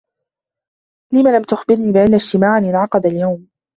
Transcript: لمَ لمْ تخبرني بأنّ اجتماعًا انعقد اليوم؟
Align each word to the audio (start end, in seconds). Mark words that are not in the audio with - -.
لمَ 1.13 1.27
لمْ 1.27 1.41
تخبرني 1.43 1.91
بأنّ 1.91 2.13
اجتماعًا 2.13 2.59
انعقد 2.59 3.05
اليوم؟ 3.05 3.47